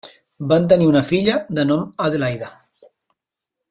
Van 0.51 0.65
tenir 0.73 0.87
una 0.93 1.03
filla 1.11 1.37
de 1.59 1.67
nom 1.73 1.87
Adelaida. 2.09 2.53